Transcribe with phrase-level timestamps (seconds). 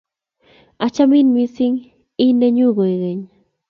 [0.85, 1.81] Achamin missing',
[2.29, 3.21] i nenyun koingeny.